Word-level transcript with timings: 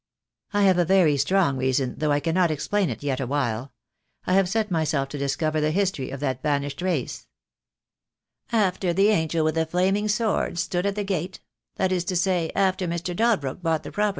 "I 0.51 0.63
have 0.63 0.79
a 0.79 0.83
very 0.83 1.15
strong 1.15 1.57
reason, 1.57 1.93
though 1.99 2.11
I 2.11 2.19
cannot 2.19 2.49
explain 2.49 2.89
it 2.89 3.03
yet 3.03 3.19
awhile. 3.19 3.71
I 4.25 4.33
have 4.33 4.49
set 4.49 4.71
myself 4.71 5.09
to 5.09 5.19
discover 5.19 5.61
the 5.61 5.69
history 5.69 6.09
of 6.09 6.19
that 6.21 6.41
banished 6.41 6.81
race." 6.81 7.27
"After 8.51 8.93
the 8.93 9.09
angel 9.09 9.45
with 9.45 9.53
the 9.53 9.69
naming 9.71 10.07
sword 10.07 10.57
stood 10.57 10.87
at 10.87 10.95
the 10.95 11.03
gate— 11.03 11.39
that 11.77 11.91
is 11.91 12.03
to 12.05 12.15
say, 12.15 12.51
after 12.55 12.87
Mr. 12.87 13.15
Dalbrook 13.15 13.61
bought 13.61 13.83
the 13.83 13.91
pro 13.91 13.99
THE 13.99 13.99
DAY 13.99 14.01
WILL 14.01 14.07
COME. 14.07 14.09